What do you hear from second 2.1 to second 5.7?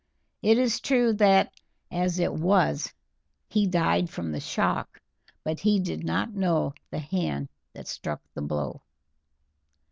it was, he died from the shock, but